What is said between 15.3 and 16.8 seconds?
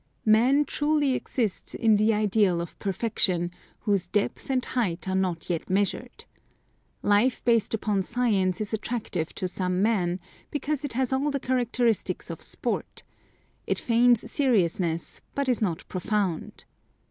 but is not profound.